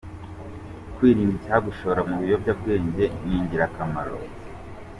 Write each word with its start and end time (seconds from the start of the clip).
Kwirinda 0.95 1.35
icyagushora 1.39 2.01
mu 2.07 2.15
biyobyabwenge 2.21 3.05
ni 3.25 3.33
ingirakamaro. 3.39 4.17